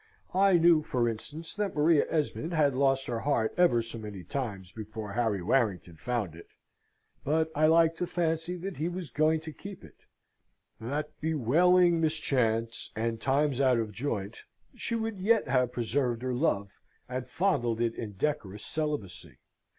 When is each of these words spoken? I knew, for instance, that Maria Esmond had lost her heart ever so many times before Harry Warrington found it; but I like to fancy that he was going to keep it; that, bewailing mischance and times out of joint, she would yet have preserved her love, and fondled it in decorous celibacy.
I 0.33 0.53
knew, 0.57 0.81
for 0.81 1.07
instance, 1.07 1.53
that 1.53 1.75
Maria 1.75 2.07
Esmond 2.09 2.53
had 2.53 2.73
lost 2.73 3.05
her 3.05 3.19
heart 3.19 3.53
ever 3.55 3.83
so 3.83 3.99
many 3.99 4.23
times 4.23 4.71
before 4.71 5.13
Harry 5.13 5.43
Warrington 5.43 5.95
found 5.95 6.33
it; 6.33 6.47
but 7.23 7.51
I 7.53 7.67
like 7.67 7.95
to 7.97 8.07
fancy 8.07 8.55
that 8.57 8.77
he 8.77 8.89
was 8.89 9.11
going 9.11 9.41
to 9.41 9.53
keep 9.53 9.83
it; 9.83 10.05
that, 10.79 11.11
bewailing 11.21 12.01
mischance 12.01 12.89
and 12.95 13.21
times 13.21 13.61
out 13.61 13.77
of 13.77 13.91
joint, 13.91 14.37
she 14.73 14.95
would 14.95 15.19
yet 15.19 15.47
have 15.47 15.71
preserved 15.71 16.23
her 16.23 16.33
love, 16.33 16.71
and 17.07 17.27
fondled 17.29 17.79
it 17.79 17.93
in 17.93 18.13
decorous 18.13 18.65
celibacy. 18.65 19.37